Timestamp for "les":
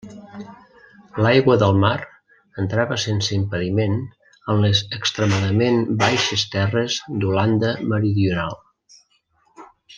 4.65-4.83